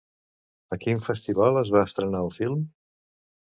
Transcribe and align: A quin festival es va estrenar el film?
A 0.75 0.77
quin 0.85 1.03
festival 1.09 1.61
es 1.63 1.75
va 1.77 1.87
estrenar 1.91 2.25
el 2.29 2.35
film? 2.41 2.69